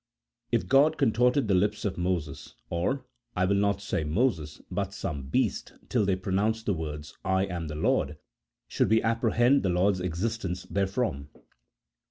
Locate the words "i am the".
7.23-7.75